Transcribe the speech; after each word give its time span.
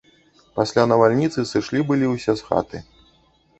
Пасля 0.59 0.85
навальніцы 0.91 1.45
сышлі 1.51 1.83
былі 1.93 2.05
ўсе 2.15 2.37
з 2.43 2.51
хаты. 2.51 2.77